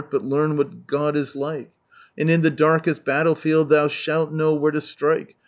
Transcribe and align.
but 0.09 0.23
learn 0.25 0.57
what 0.57 0.87
God 0.87 1.15
is 1.15 1.35
like, 1.35 1.69
And 2.17 2.27
in 2.27 2.41
the 2.41 2.49
darkest 2.49 3.05
battlefield 3.05 3.69
thou 3.69 3.87
shalt 3.87 4.31
know 4.31 4.55
where 4.55 4.71
to 4.71 4.81
strike. 4.81 5.35